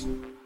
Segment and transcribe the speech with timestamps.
[0.00, 0.39] Peace.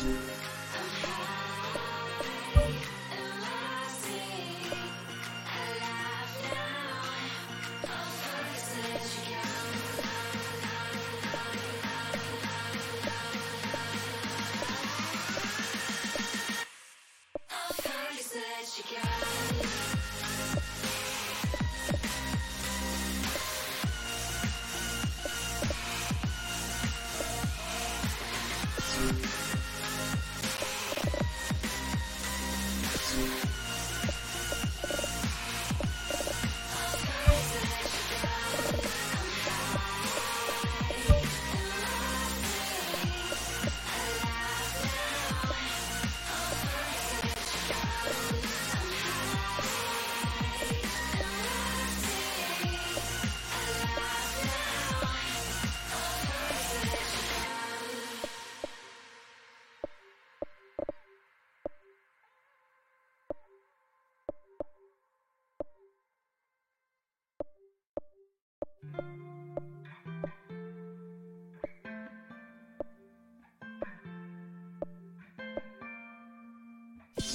[0.00, 0.37] Thanks.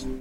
[0.04, 0.12] Try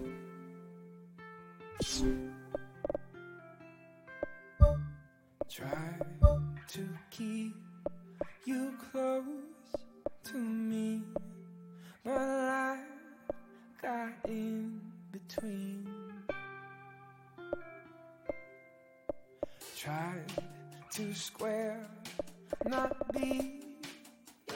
[6.69, 7.57] to keep
[8.45, 9.25] you close
[10.25, 11.03] to me,
[12.05, 12.79] but I
[13.83, 14.81] got in
[15.11, 15.89] between.
[19.77, 20.33] Tried
[20.93, 21.85] to square,
[22.67, 23.65] not be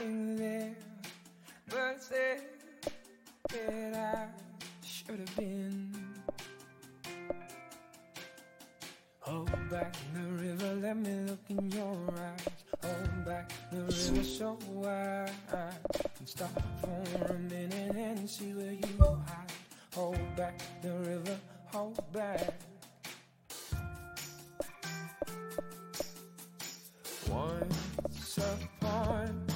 [0.00, 0.76] in there,
[1.68, 2.00] but
[3.50, 3.85] there.
[13.76, 15.30] the river so wide.
[16.16, 16.50] can stop
[16.80, 19.52] for a minute and see where you hide.
[19.94, 21.36] Hold back the river,
[21.66, 22.54] hold back.
[27.28, 29.46] Once upon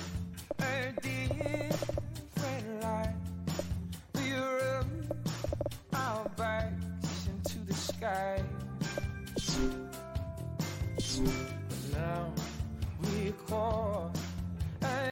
[0.58, 3.14] a different life,
[4.14, 4.32] we
[5.94, 6.28] our
[7.26, 8.42] into the sky.
[11.68, 12.32] But now
[13.02, 13.79] we call.